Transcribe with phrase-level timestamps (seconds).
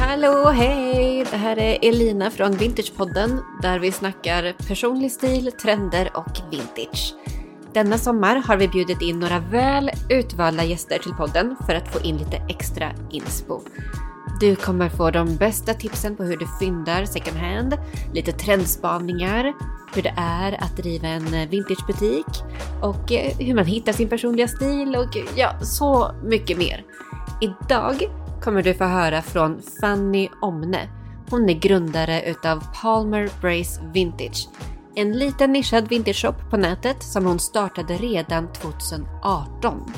[0.00, 1.26] Hallå, hej!
[1.30, 7.14] Det här är Elina från Vintagepodden där vi snackar personlig stil, trender och vintage.
[7.72, 12.00] Denna sommar har vi bjudit in några väl utvalda gäster till podden för att få
[12.00, 13.60] in lite extra inspo.
[14.40, 17.76] Du kommer få de bästa tipsen på hur du fyndar second hand,
[18.12, 19.52] lite trendspaningar,
[19.94, 22.26] hur det är att driva en eh, vintagebutik
[22.82, 26.84] och eh, hur man hittar sin personliga stil och ja, så mycket mer.
[27.40, 28.10] Idag
[28.42, 30.88] kommer du få höra från Fanny Omne.
[31.30, 34.48] Hon är grundare utav Palmer Brace Vintage.
[34.94, 39.92] En liten nischad vintageshop på nätet som hon startade redan 2018.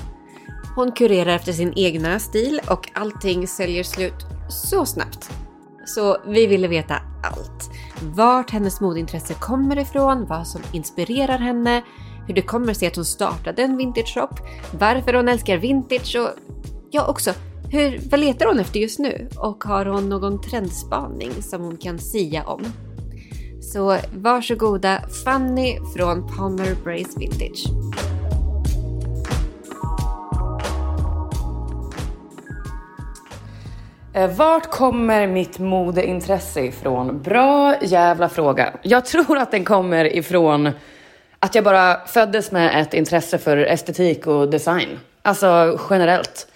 [0.74, 5.30] Hon kurerar efter sin egna stil och allting säljer slut så snabbt.
[5.86, 7.70] Så vi ville veta allt.
[8.02, 11.82] Vart hennes modintresse kommer ifrån, vad som inspirerar henne,
[12.26, 14.34] hur det kommer sig att hon startade en vintage-shop,
[14.78, 16.28] varför hon älskar vintage och
[16.90, 17.32] ja, också
[17.70, 19.28] hur, vad letar hon efter just nu?
[19.36, 22.64] Och har hon någon trendspaning som hon kan sia om?
[23.60, 27.64] Så varsågoda Fanny från Palmer Brace Vintage.
[34.18, 37.22] Eh, vart kommer mitt modeintresse ifrån?
[37.22, 38.72] Bra jävla fråga.
[38.82, 40.70] Jag tror att den kommer ifrån
[41.38, 44.88] att jag bara föddes med ett intresse för estetik och design.
[45.22, 46.46] Alltså generellt.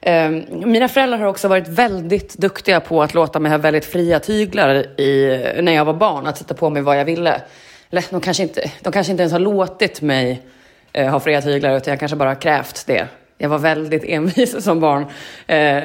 [0.00, 4.20] Ehm, mina föräldrar har också varit väldigt duktiga på att låta mig ha väldigt fria
[4.20, 7.42] tyglar i, när jag var barn, att sätta på mig vad jag ville.
[7.90, 10.42] Eller de kanske inte, de kanske inte ens har låtit mig
[10.92, 13.08] eh, ha fria tyglar, utan jag kanske bara har krävt det.
[13.42, 15.02] Jag var väldigt envis som barn.
[15.02, 15.06] Eh,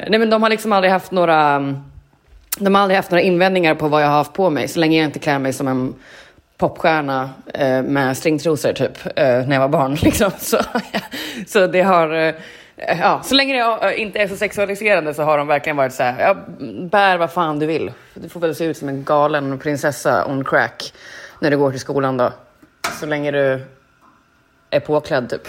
[0.08, 1.74] nej men de har liksom aldrig haft några
[2.58, 4.98] de har aldrig haft några invändningar på vad jag har haft på mig, så länge
[4.98, 5.94] jag inte klär mig som en
[6.58, 9.94] popstjärna eh, med stringtrosor typ, eh, när jag var barn.
[10.02, 10.30] Liksom.
[10.38, 10.58] Så,
[11.46, 12.14] så det har...
[12.14, 12.34] Eh,
[13.00, 16.02] ja, så länge det eh, inte är så sexualiserande så har de verkligen varit så
[16.02, 16.36] här, ja,
[16.90, 17.92] bär vad fan du vill.
[18.14, 20.92] Du får väl se ut som en galen prinsessa on crack
[21.40, 22.32] när du går till skolan då.
[23.00, 23.64] Så länge du
[24.70, 25.48] är påklädd typ.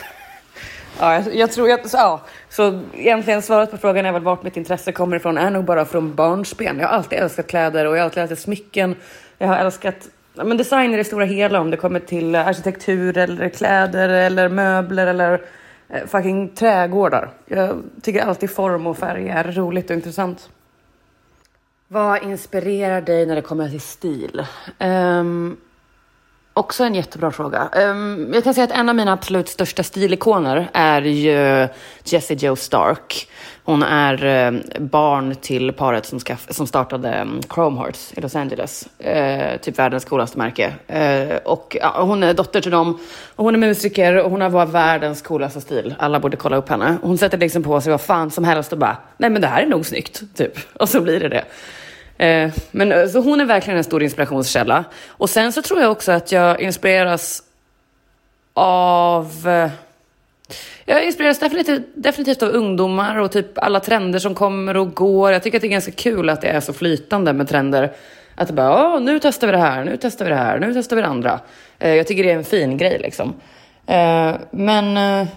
[0.99, 1.89] Ja, jag, jag tror jag.
[1.89, 2.21] så, ja.
[2.49, 5.85] Så egentligen svaret på frågan är väl vart mitt intresse kommer ifrån är nog bara
[5.85, 6.79] från barnsben.
[6.79, 8.95] Jag har alltid älskat kläder och jag har alltid älskat smycken.
[9.37, 10.09] Jag har älskat
[10.45, 15.07] men design i det stora hela om det kommer till arkitektur eller kläder eller möbler
[15.07, 15.41] eller
[15.89, 17.29] eh, fucking trädgårdar.
[17.45, 20.49] Jag tycker alltid form och färg är roligt och intressant.
[21.87, 24.45] Vad inspirerar dig när det kommer till stil?
[24.79, 25.57] Um,
[26.57, 27.69] Också en jättebra fråga.
[27.75, 31.67] Um, jag kan säga att en av mina absolut största stilikoner är ju
[32.03, 33.29] Jessie Joe Stark.
[33.63, 38.35] Hon är um, barn till paret som, skaff- som startade um, Chrome Hearts i Los
[38.35, 38.87] Angeles.
[39.05, 40.73] Uh, typ världens coolaste märke.
[40.95, 42.99] Uh, och uh, hon är dotter till dem.
[43.35, 45.95] Och hon är musiker och hon har bara världens coolaste stil.
[45.99, 46.97] Alla borde kolla upp henne.
[47.01, 49.61] Hon sätter liksom på sig vad fan som helst och bara, nej men det här
[49.61, 50.53] är nog snyggt, typ.
[50.73, 51.45] Och så blir det det.
[52.17, 54.83] Eh, men eh, så hon är verkligen en stor inspirationskälla.
[55.07, 57.43] Och sen så tror jag också att jag inspireras
[58.53, 59.47] av...
[59.47, 59.69] Eh,
[60.85, 65.31] jag inspireras definitivt, definitivt av ungdomar och typ alla trender som kommer och går.
[65.31, 67.91] Jag tycker att det är ganska kul att det är så flytande med trender.
[68.35, 70.73] Att det bara, Åh, nu testar vi det här, nu testar vi det här, nu
[70.73, 71.39] testar vi det andra.
[71.79, 73.33] Eh, jag tycker det är en fin grej liksom.
[73.85, 75.27] Eh, men eh,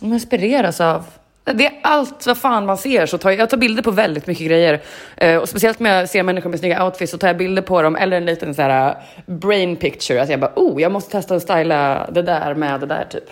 [0.00, 1.04] jag inspireras av
[1.44, 3.06] det är allt vad fan man ser.
[3.06, 4.80] Så tar jag, jag tar bilder på väldigt mycket grejer.
[5.16, 7.82] Eh, och speciellt när jag ser människor med snygga outfits så tar jag bilder på
[7.82, 7.96] dem.
[7.96, 8.94] Eller en liten så här eh,
[9.26, 10.22] brain picture.
[10.22, 13.30] Att jag bara, oh, jag måste testa att styla det där med det där typ.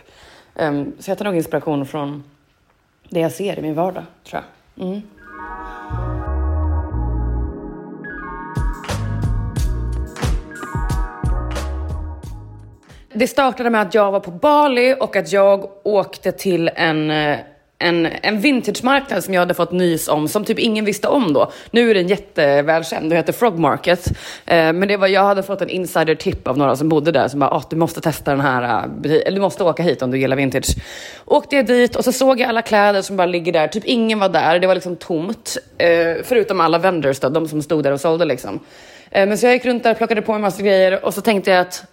[0.54, 2.24] Um, så jag tar nog inspiration från
[3.08, 4.42] det jag ser i min vardag, tror
[4.74, 4.86] jag.
[4.86, 5.02] Mm.
[13.12, 17.38] Det startade med att jag var på Bali och att jag åkte till en eh,
[17.78, 21.52] en, en vintagemarknad som jag hade fått nys om, som typ ingen visste om då.
[21.70, 24.06] Nu är den jättevälkänd, den heter Frog Market.
[24.46, 27.40] Eh, men det var, jag hade fått en insider-tip av några som bodde där, som
[27.40, 30.18] bara, ah, du måste testa den här, eh, eller du måste åka hit om du
[30.18, 30.76] gillar vintage.
[31.24, 34.18] Åkte jag dit och så såg jag alla kläder som bara ligger där, typ ingen
[34.18, 35.56] var där, det var liksom tomt.
[35.78, 38.60] Eh, förutom alla vendors då, de som stod där och sålde liksom.
[39.10, 41.50] Eh, men så jag gick runt där, plockade på mig massa grejer och så tänkte
[41.50, 41.84] jag att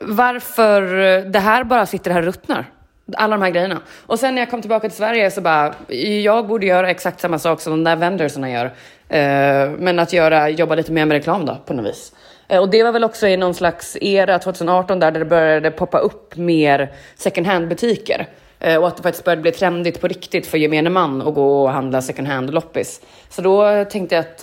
[0.00, 0.82] varför
[1.30, 2.70] det här bara sitter här och ruttnar
[3.14, 3.80] alla de här grejerna.
[4.06, 5.74] Och sen när jag kom tillbaka till Sverige så bara,
[6.22, 8.64] jag borde göra exakt samma sak som de där vendorsarna gör.
[9.08, 12.12] Eh, men att göra, jobba lite mer med reklam då, på något vis.
[12.48, 15.98] Eh, och det var väl också i någon slags era 2018 där, det började poppa
[15.98, 18.26] upp mer second hand butiker.
[18.60, 21.62] Eh, och att det faktiskt började bli trendigt på riktigt för gemene man att gå
[21.62, 23.00] och handla second hand-loppis.
[23.28, 24.42] Så då tänkte jag att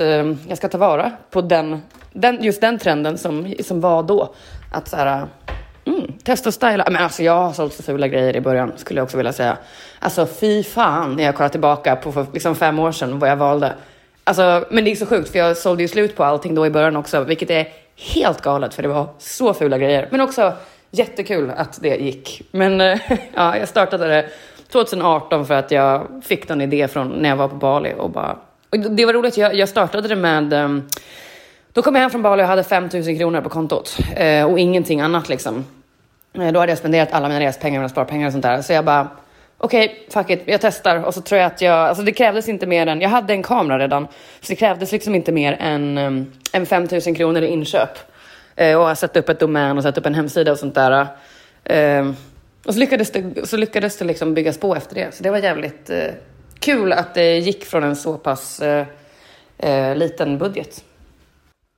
[0.49, 1.81] jag ska ta vara på den,
[2.13, 4.33] den, just den trenden som, som var då.
[4.71, 5.27] Att så här,
[6.23, 6.83] testa att styla.
[6.87, 9.57] Men alltså jag har sålt så fula grejer i början, skulle jag också vilja säga.
[9.99, 13.35] Alltså fy fan när jag kollar tillbaka på för liksom fem år sedan vad jag
[13.35, 13.73] valde.
[14.23, 16.69] Alltså, men det är så sjukt för jag sålde ju slut på allting då i
[16.69, 20.07] början också, vilket är helt galet för det var så fula grejer.
[20.11, 20.53] Men också
[20.91, 22.41] jättekul att det gick.
[22.51, 22.99] Men eh,
[23.33, 24.29] ja, jag startade det
[24.71, 28.37] 2018 för att jag fick någon idé från när jag var på Bali och bara...
[28.69, 30.53] Och det var roligt, jag, jag startade det med...
[30.53, 30.87] Um,
[31.73, 35.01] då kom jag hem från Bali och hade 5000 kronor på kontot eh, och ingenting
[35.01, 35.65] annat liksom.
[36.33, 38.61] Eh, då hade jag spenderat alla mina respengar, mina sparpengar och sånt där.
[38.61, 39.07] Så jag bara,
[39.57, 41.03] okej, okay, fuck it, jag testar.
[41.03, 43.43] Och så tror jag att jag, alltså det krävdes inte mer än, jag hade en
[43.43, 44.07] kamera redan.
[44.41, 47.99] Så det krävdes liksom inte mer än, um, än 5000 kronor i inköp.
[48.55, 51.07] Eh, och sätta upp ett domän och sätta upp en hemsida och sånt där.
[51.63, 52.11] Eh,
[52.65, 55.15] och så lyckades det, så lyckades det liksom byggas på efter det.
[55.15, 56.07] Så det var jävligt eh,
[56.59, 58.61] kul att det gick från en så pass
[59.95, 60.83] liten budget.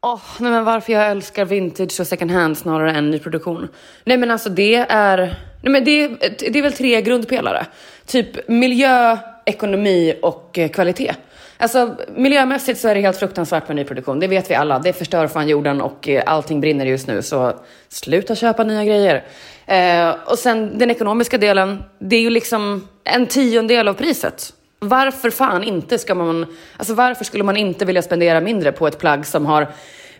[0.03, 3.67] Oh, nej men varför jag älskar vintage och second hand snarare än nyproduktion?
[4.03, 5.17] Nej men alltså det är,
[5.61, 6.07] nej men det,
[6.39, 7.65] det är väl tre grundpelare.
[8.05, 11.15] Typ miljö, ekonomi och eh, kvalitet.
[11.57, 14.19] Alltså miljömässigt så är det helt fruktansvärt med nyproduktion.
[14.19, 14.79] Det vet vi alla.
[14.79, 17.21] Det förstör fan jorden och eh, allting brinner just nu.
[17.21, 17.53] Så
[17.89, 19.23] sluta köpa nya grejer.
[19.65, 21.83] Eh, och sen den ekonomiska delen.
[21.99, 24.53] Det är ju liksom en tiondel av priset.
[24.85, 26.45] Varför fan inte ska man...
[26.77, 29.67] Alltså varför skulle man inte vilja spendera mindre på ett plagg som har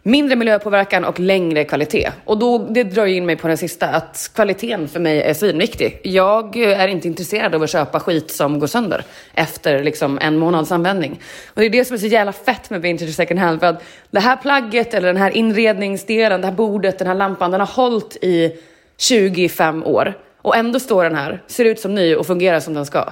[0.04, 2.12] mindre miljöpåverkan och längre kvalitet.
[2.26, 6.00] Och då, det drar in mig på den sista, att kvaliteten för mig är svinviktig.
[6.04, 9.04] Jag är inte intresserad av att köpa skit som går sönder
[9.34, 11.20] efter liksom en månads användning.
[11.48, 13.84] Och det är det som är så jävla fett med vintage second hand, för att
[14.12, 17.68] det här plagget eller den här inredningsdelen, det här bordet, den här lampan, den har
[17.68, 18.52] hållit i
[18.98, 20.14] 25 år.
[20.42, 23.10] Och ändå står den här, ser ut som ny och fungerar som den ska.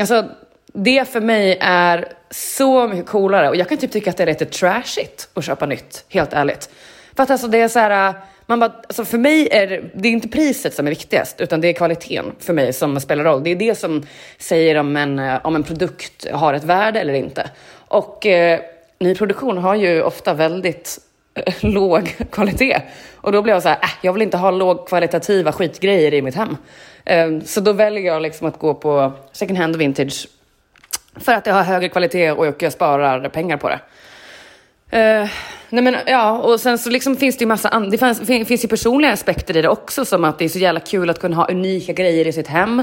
[0.00, 0.24] Alltså,
[0.72, 4.26] det för mig är så mycket coolare och jag kan typ tycka att det är
[4.26, 6.70] lite trashigt att köpa nytt, helt ärligt.
[7.16, 8.14] För att alltså det är så här,
[8.46, 11.60] man bara, alltså för mig är det, det är inte priset som är viktigast, utan
[11.60, 13.44] det är kvaliteten för mig som spelar roll.
[13.44, 14.06] Det är det som
[14.38, 17.50] säger om en, eh, om en produkt har ett värde eller inte.
[17.88, 18.60] Och eh,
[18.98, 20.98] nyproduktion har ju ofta väldigt
[21.34, 22.82] eh, låg kvalitet.
[23.14, 26.34] Och då blir jag så här, äh, jag vill inte ha lågkvalitativa skitgrejer i mitt
[26.34, 26.56] hem.
[27.04, 30.28] Eh, så då väljer jag liksom att gå på second hand och vintage
[31.16, 33.80] för att det har högre kvalitet och jag sparar pengar på det.
[34.94, 35.28] Uh,
[35.68, 38.64] nej men ja, och sen så liksom finns det ju massa andra, det finns, finns
[38.64, 41.36] ju personliga aspekter i det också som att det är så jävla kul att kunna
[41.36, 42.78] ha unika grejer i sitt hem,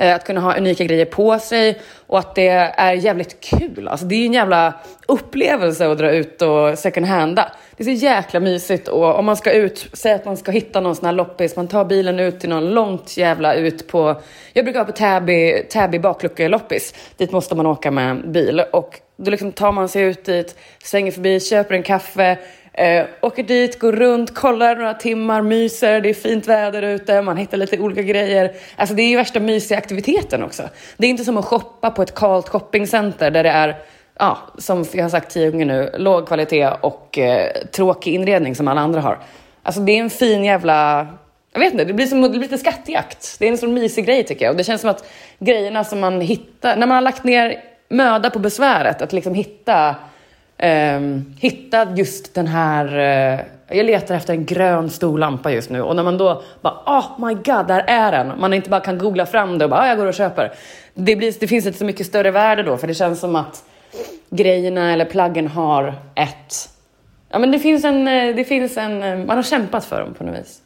[0.00, 3.88] uh, att kunna ha unika grejer på sig och att det är jävligt kul.
[3.88, 4.74] Alltså det är ju en jävla
[5.08, 7.52] upplevelse att dra ut och second handa.
[7.84, 10.80] Det är så jäkla mysigt och om man ska ut, säg att man ska hitta
[10.80, 14.20] någon sån här loppis, man tar bilen ut till någon långt jävla ut på,
[14.52, 19.30] jag brukar vara på Täby, Täby bakluckeloppis, dit måste man åka med bil och då
[19.30, 22.38] liksom tar man sig ut dit, svänger förbi, köper en kaffe,
[22.72, 27.36] eh, åker dit, går runt, kollar några timmar, myser, det är fint väder ute, man
[27.36, 28.52] hittar lite olika grejer.
[28.76, 30.62] Alltså det är ju värsta mysiga aktiviteten också.
[30.96, 33.76] Det är inte som att shoppa på ett kalt shoppingcenter där det är
[34.20, 38.68] ja, som jag har sagt tio gånger nu, låg kvalitet och eh, tråkig inredning som
[38.68, 39.18] alla andra har.
[39.62, 41.06] Alltså det är en fin jävla...
[41.52, 43.36] Jag vet inte, det blir, som, det blir lite skattjakt.
[43.38, 44.52] Det är en sån mysig grej tycker jag.
[44.52, 45.08] Och det känns som att
[45.38, 49.94] grejerna som man hittar, när man har lagt ner möda på besväret att liksom hitta,
[50.58, 51.00] eh,
[51.40, 52.98] hitta just den här...
[52.98, 53.40] Eh,
[53.76, 57.26] jag letar efter en grön stor lampa just nu och när man då bara oh
[57.26, 58.40] my god, där är den.
[58.40, 60.52] Man inte bara kan googla fram det och bara ah, jag går och köper.
[60.94, 63.64] Det, blir, det finns ett så mycket större värde då för det känns som att
[64.30, 66.68] grejerna eller plaggen har ett...
[67.28, 70.14] Ja men det finns en, eh, det finns en, eh, man har kämpat för dem
[70.14, 70.62] på något vis.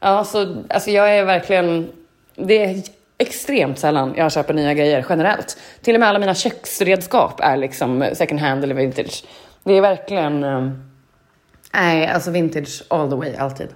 [0.00, 1.92] Ja, så, alltså jag är verkligen,
[2.34, 2.82] det är
[3.18, 5.58] extremt sällan jag köper nya grejer generellt.
[5.82, 9.24] Till och med alla mina köksredskap är liksom second hand eller vintage.
[9.64, 10.70] Det är verkligen, eh,
[11.74, 13.68] nej alltså vintage all the way, alltid.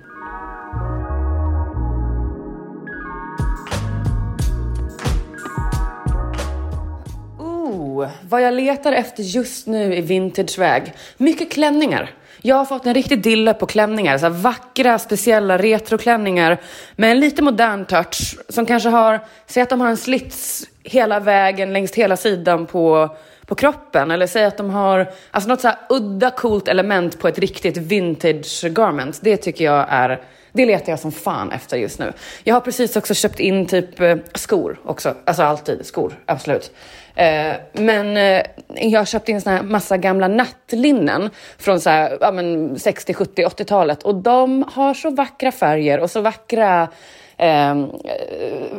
[8.28, 10.92] Vad jag letar efter just nu i vintageväg.
[11.16, 12.11] Mycket klänningar.
[12.42, 16.61] Jag har fått en riktig dille på klänningar, så vackra speciella retroklänningar
[16.96, 21.20] med en lite modern touch som kanske har, säg att de har en slits hela
[21.20, 25.68] vägen längs hela sidan på, på kroppen eller säg att de har alltså något så
[25.68, 29.20] här udda coolt element på ett riktigt vintage garment.
[29.23, 30.20] Det tycker jag är
[30.54, 32.12] det letar jag som fan efter just nu.
[32.44, 35.14] Jag har precis också köpt in typ eh, skor också.
[35.25, 36.73] Alltså alltid skor, absolut.
[37.14, 38.42] Eh, men eh,
[38.75, 43.14] jag har köpt in såna här massa gamla nattlinnen från så här, ja, men 60,
[43.14, 46.88] 70, 80-talet och de har så vackra färger och så vackra
[47.37, 47.87] eh,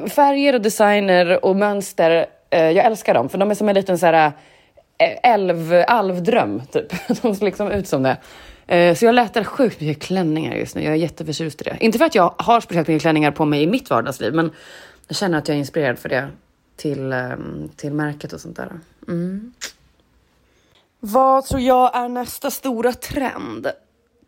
[0.09, 2.25] färger och designer och mönster.
[2.49, 4.31] Jag älskar dem för de är som en liten så här
[5.23, 7.07] älv, alvdröm typ.
[7.21, 8.17] De ser liksom ut som det.
[8.67, 10.83] Eh, så jag letar sjukt mycket klänningar just nu.
[10.83, 11.77] Jag är jätteförtjust i det.
[11.79, 14.51] Inte för att jag har speciellt mycket klänningar på mig i mitt vardagsliv, men
[15.07, 16.27] jag känner att jag är inspirerad för det
[16.75, 18.71] till, ehm, till märket och sånt där.
[19.07, 19.53] Mm.
[20.99, 23.67] Vad tror jag är nästa stora trend?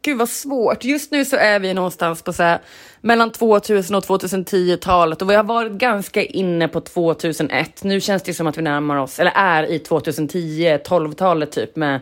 [0.01, 0.83] Gud vad svårt.
[0.83, 2.59] Just nu så är vi någonstans på så här,
[3.01, 7.83] mellan 2000 och 2010-talet och vi har varit ganska inne på 2001.
[7.83, 12.01] Nu känns det som att vi närmar oss, eller är i 2010-12-talet typ med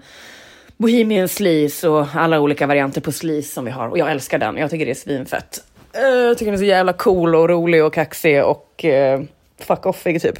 [0.77, 3.87] Bohemian Sleaze och alla olika varianter på sleaze som vi har.
[3.87, 4.57] Och jag älskar den.
[4.57, 5.63] Jag tycker det är svinfett.
[5.97, 9.25] Uh, jag tycker den är så jävla cool och rolig och kaxig och uh,
[9.59, 10.37] fuck offig typ.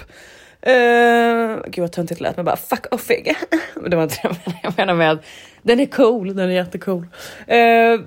[0.68, 3.36] Uh, gud vad töntigt det lät, men bara fuck offig.
[3.88, 5.26] det var inte det jag menade med att
[5.62, 7.08] den är cool, den är jättecool.
[7.52, 8.02] Uh,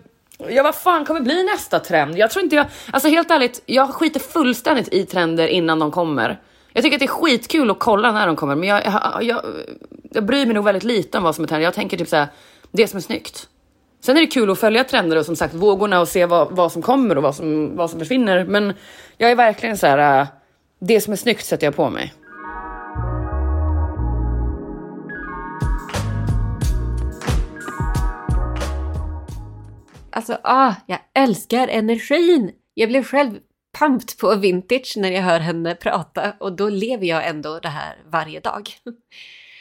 [0.49, 2.19] ja, vad fan kommer bli nästa trend?
[2.19, 6.41] Jag tror inte jag, alltså helt ärligt, jag skiter fullständigt i trender innan de kommer.
[6.73, 9.45] Jag tycker att det är skitkul att kolla när de kommer, men jag, jag, jag,
[10.11, 11.65] jag bryr mig nog väldigt lite om vad som är trender.
[11.65, 12.27] Jag tänker typ såhär,
[12.73, 13.49] det som är snyggt.
[14.01, 16.73] Sen är det kul att följa trender och som sagt vågorna och se vad, vad
[16.73, 18.45] som kommer och vad som, vad som försvinner.
[18.45, 18.73] Men
[19.17, 20.27] jag är verkligen så här, äh,
[20.81, 22.15] det som är snyggt sätter jag på mig.
[30.11, 32.51] Alltså, ah, jag älskar energin!
[32.75, 33.39] Jag blev själv
[33.79, 37.97] pumped på vintage när jag hör henne prata och då lever jag ändå det här
[38.07, 38.71] varje dag.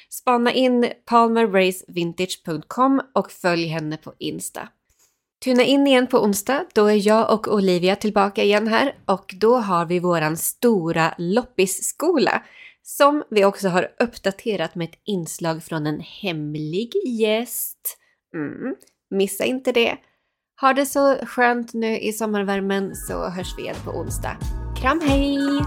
[0.09, 4.69] Spana in palmerracevintage.com och följ henne på Insta.
[5.45, 9.55] Tuna in igen på onsdag, då är jag och Olivia tillbaka igen här och då
[9.55, 12.43] har vi våran stora loppisskola
[12.83, 17.97] som vi också har uppdaterat med ett inslag från en hemlig gäst.
[18.35, 18.75] Mm,
[19.09, 19.97] missa inte det!
[20.61, 24.37] Ha det så skönt nu i sommarvärmen så hörs vi igen på onsdag.
[24.81, 25.61] Kram hej!